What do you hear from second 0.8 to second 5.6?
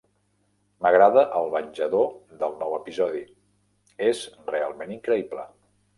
M'agrada el venjador del nou episodi; és realment increïble.